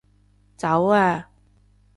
[0.57, 1.29] 走啊